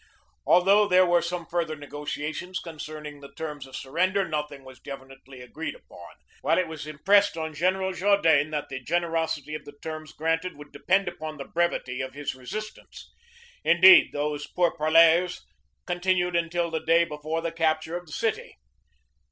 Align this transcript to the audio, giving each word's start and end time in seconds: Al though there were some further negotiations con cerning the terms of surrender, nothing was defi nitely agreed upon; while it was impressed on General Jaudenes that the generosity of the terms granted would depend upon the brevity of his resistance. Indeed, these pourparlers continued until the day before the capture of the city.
Al 0.47 0.63
though 0.63 0.87
there 0.87 1.05
were 1.05 1.21
some 1.21 1.45
further 1.45 1.75
negotiations 1.75 2.59
con 2.59 2.79
cerning 2.79 3.21
the 3.21 3.31
terms 3.35 3.67
of 3.67 3.75
surrender, 3.75 4.27
nothing 4.27 4.63
was 4.65 4.79
defi 4.79 5.03
nitely 5.05 5.43
agreed 5.43 5.75
upon; 5.75 6.15
while 6.41 6.57
it 6.57 6.67
was 6.67 6.87
impressed 6.87 7.37
on 7.37 7.53
General 7.53 7.93
Jaudenes 7.93 8.49
that 8.49 8.69
the 8.69 8.79
generosity 8.79 9.53
of 9.53 9.63
the 9.63 9.73
terms 9.83 10.11
granted 10.11 10.55
would 10.55 10.71
depend 10.71 11.07
upon 11.07 11.37
the 11.37 11.45
brevity 11.45 12.01
of 12.01 12.15
his 12.15 12.33
resistance. 12.33 13.13
Indeed, 13.63 14.09
these 14.11 14.47
pourparlers 14.47 15.41
continued 15.85 16.35
until 16.35 16.71
the 16.71 16.83
day 16.83 17.05
before 17.05 17.41
the 17.41 17.51
capture 17.51 17.95
of 17.95 18.07
the 18.07 18.11
city. 18.11 18.55